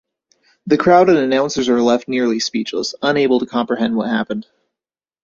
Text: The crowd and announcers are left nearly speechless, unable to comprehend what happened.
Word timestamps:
The 0.65 0.79
crowd 0.79 1.09
and 1.09 1.17
announcers 1.19 1.69
are 1.69 1.79
left 1.79 2.07
nearly 2.07 2.39
speechless, 2.39 2.95
unable 3.03 3.39
to 3.39 3.45
comprehend 3.45 3.95
what 3.95 4.09
happened. 4.09 4.47